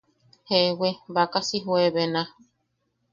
Jewi, 0.47 0.89
baaka 1.13 1.39
si 1.47 1.57
juebena. 1.65 2.21